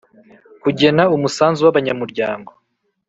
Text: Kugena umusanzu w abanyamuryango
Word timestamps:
Kugena 0.63 1.03
umusanzu 1.15 1.59
w 1.65 1.69
abanyamuryango 1.71 2.51